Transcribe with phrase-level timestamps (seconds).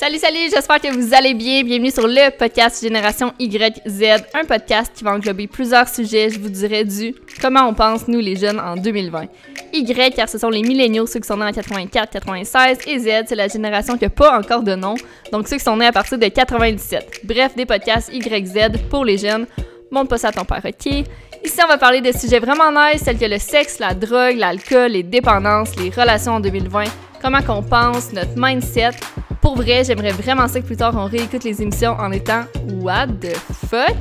[0.00, 1.62] Salut, salut, j'espère que vous allez bien.
[1.62, 6.48] Bienvenue sur le podcast Génération YZ, un podcast qui va englober plusieurs sujets, je vous
[6.48, 9.24] dirais, du comment on pense, nous les jeunes, en 2020.
[9.74, 13.08] Y, car ce sont les milléniaux, ceux qui sont nés en 84, 96, et Z,
[13.26, 14.94] c'est la génération qui n'a pas encore de nom,
[15.32, 17.20] donc ceux qui sont nés à partir de 97.
[17.24, 19.46] Bref, des podcasts YZ pour les jeunes.
[19.90, 20.86] Montre pas ça à ton père, ok?
[21.44, 24.92] Ici, on va parler de sujets vraiment nice, tels que le sexe, la drogue, l'alcool,
[24.92, 26.84] les dépendances, les relations en 2020,
[27.20, 28.92] comment qu'on pense, notre mindset.
[29.40, 32.44] Pour vrai, j'aimerais vraiment ça que plus tard on réécoute les émissions en étant
[32.80, 33.34] What the
[33.68, 33.96] fuck,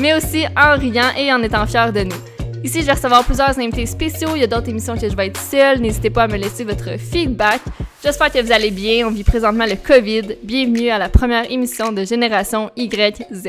[0.00, 2.16] mais aussi en riant et en étant fiers de nous.
[2.64, 4.30] Ici, je vais recevoir plusieurs invités spéciaux.
[4.36, 5.80] Il y a d'autres émissions que je vais être seule.
[5.80, 7.60] N'hésitez pas à me laisser votre feedback.
[8.04, 9.08] J'espère que vous allez bien.
[9.08, 10.36] On vit présentement le COVID.
[10.44, 13.48] Bienvenue à la première émission de Génération YZ.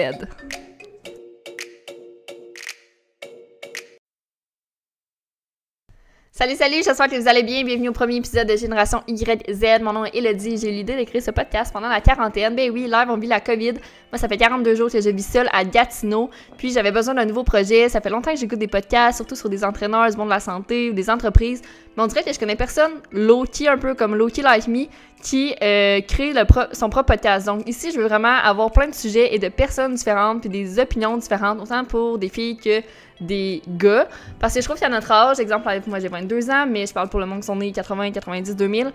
[6.43, 7.63] Salut, salut, j'espère que vous allez bien.
[7.63, 9.81] Bienvenue au premier épisode de Génération YZ.
[9.81, 10.57] Mon nom est Elodie.
[10.57, 12.53] J'ai eu l'idée d'écrire ce podcast pendant la quarantaine.
[12.53, 13.75] Ben oui, live, on vit la COVID.
[14.13, 16.29] Moi, ça fait 42 jours que je vis seule à Gatineau.
[16.57, 17.89] Puis j'avais besoin d'un nouveau projet.
[17.89, 20.39] Ça fait longtemps que j'écoute des podcasts, surtout sur des entraîneurs du monde de la
[20.39, 21.63] santé ou des entreprises.
[21.97, 24.85] Mais on dirait que je connais personne low-key, un peu comme low-key like me,
[25.23, 26.31] qui euh, crée
[26.73, 27.47] son propre podcast.
[27.47, 30.77] Donc ici, je veux vraiment avoir plein de sujets et de personnes différentes, puis des
[30.77, 32.83] opinions différentes, autant pour des filles que
[33.19, 34.07] des gars.
[34.39, 37.09] Parce que je trouve qu'à notre âge, exemple, moi j'ai 22 ans, mais je parle
[37.09, 38.91] pour le monde qui sont nés 80, 90, 2000,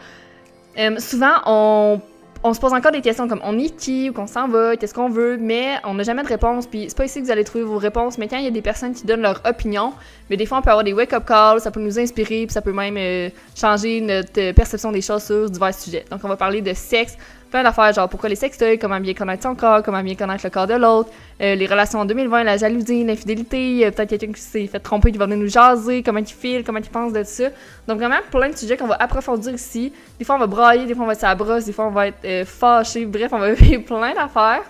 [1.01, 2.01] souvent on
[2.43, 4.95] on se pose encore des questions comme on est qui, où qu'on s'en va, qu'est-ce
[4.95, 6.67] qu'on veut, mais on n'a jamais de réponse.
[6.67, 8.51] Puis c'est pas ici que vous allez trouver vos réponses, mais quand il y a
[8.51, 9.93] des personnes qui donnent leur opinion,
[10.31, 12.63] mais des fois on peut avoir des wake-up calls, ça peut nous inspirer, puis ça
[12.63, 16.05] peut même euh, changer notre perception des choses sur divers sujets.
[16.11, 17.17] Donc on va parler de sexe,
[17.51, 20.51] plein d'affaires, genre pourquoi les sextoys, comment bien connaître son corps, comment bien connaître le
[20.51, 24.67] corps de l'autre, euh, les relations en 2020, la jalousie, l'infidélité, peut-être quelqu'un qui s'est
[24.67, 27.45] fait tromper qui va venir nous jaser, comment il file, comment il pense de ça.
[27.87, 29.93] Donc vraiment plein de sujets qu'on va approfondir ici.
[30.19, 31.91] Des fois on va brailler, des fois on va être la brosse, des fois on
[31.91, 34.63] va être euh, fâché, bref, on va vivre plein d'affaires.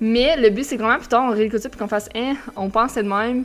[0.00, 2.70] Mais le but c'est vraiment plus tard on réécoute ça puis qu'on fasse hein, on
[2.70, 3.44] pense de même.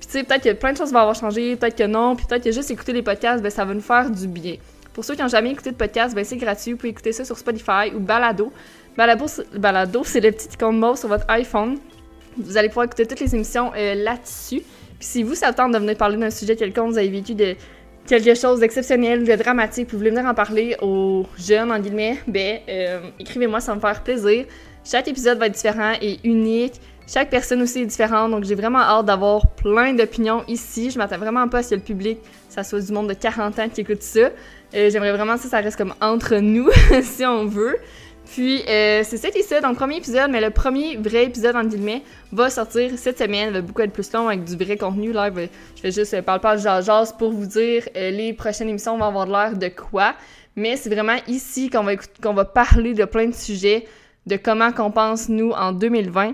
[0.00, 2.26] Puis tu sais, peut-être que plein de choses vont avoir changé, peut-être que non, puis
[2.26, 4.56] peut-être que juste écouter les podcasts, ben ça va nous faire du bien.
[4.92, 6.72] Pour ceux qui n'ont jamais écouté de podcast, ben c'est gratuit.
[6.72, 8.52] Vous pouvez écouter ça sur Spotify ou Balado.
[8.96, 9.26] Balado,
[10.04, 11.78] c'est le petit icône mauve sur votre iPhone.
[12.36, 14.62] Vous allez pouvoir écouter toutes les émissions euh, là-dessus.
[14.98, 17.54] Puis si vous, ça tente de venir parler d'un sujet quelconque, vous avez vécu de
[18.06, 22.58] quelque chose d'exceptionnel, de dramatique, vous voulez venir en parler aux jeunes, en guillemets, ben,
[22.68, 24.46] euh, écrivez-moi, ça va me faire plaisir.
[24.84, 26.74] Chaque épisode va être différent et unique.
[27.06, 30.90] Chaque personne aussi est différente, donc j'ai vraiment hâte d'avoir plein d'opinions ici.
[30.90, 32.18] Je m'attends vraiment pas à ce que le public,
[32.48, 34.30] ça soit du monde de 40 ans qui écoute ça.
[34.74, 36.70] Euh, j'aimerais vraiment que ça reste comme entre nous,
[37.02, 37.76] si on veut.
[38.32, 41.24] Puis, euh, c'est ça qui est ça dans le premier épisode, mais le premier vrai
[41.24, 43.48] épisode, en guillemets, va sortir cette semaine.
[43.48, 45.12] Il va beaucoup être plus long avec du vrai contenu.
[45.12, 49.04] Là, je vais juste euh, parler pas de pour vous dire les prochaines émissions vont
[49.04, 50.14] avoir l'air de quoi.
[50.56, 53.86] Mais c'est vraiment ici qu'on va, qu'on va parler de plein de sujets,
[54.26, 56.32] de comment qu'on pense, nous, en 2020.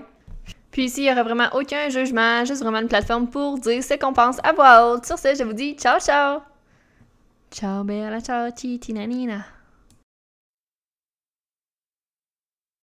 [0.71, 3.95] Puis ici, il n'y aura vraiment aucun jugement, juste vraiment une plateforme pour dire ce
[3.95, 5.05] qu'on pense à voix haute.
[5.05, 6.39] Sur ce, je vous dis ciao ciao!
[7.51, 8.49] Ciao bella ciao
[8.93, 9.58] nanina.